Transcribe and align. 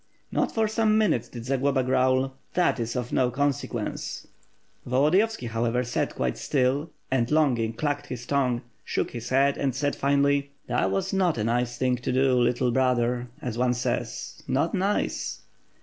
Not 0.31 0.51
for 0.51 0.67
some 0.67 0.97
minutes 0.97 1.27
did 1.29 1.45
Zagloba 1.45 1.83
growl: 1.83 2.33
"That 2.55 2.79
is 2.79 2.95
of 2.95 3.11
no 3.13 3.29
consequence." 3.29 4.25
Volodiyovski, 4.87 5.47
however, 5.49 5.83
sat 5.83 6.15
quite 6.15 6.39
still, 6.39 6.89
and 7.11 7.29
Longin 7.29 7.73
clacked 7.73 8.07
his 8.07 8.25
tongue, 8.25 8.63
shook 8.83 9.11
his 9.11 9.29
head 9.29 9.59
and 9.59 9.75
said 9.75 9.95
finally: 9.95 10.49
"That 10.65 10.89
was 10.89 11.13
not 11.13 11.37
a 11.37 11.43
nice 11.43 11.77
thing 11.77 11.97
to 11.97 12.11
do, 12.11 12.33
little 12.33 12.71
brother, 12.71 13.27
as 13.43 13.59
one 13.59 13.75
says, 13.75 14.41
not 14.47 14.73
nice." 14.73 15.41